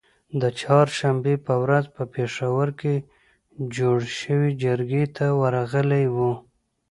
[0.41, 2.95] د چهارشنبې په ورځ په پیښور کې
[3.75, 6.33] جوړی شوې جرګې ته ورغلي وو